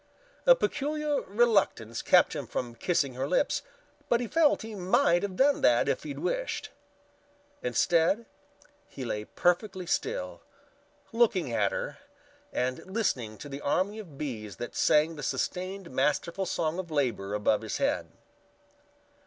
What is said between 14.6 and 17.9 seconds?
sang the sustained masterful song of labor above his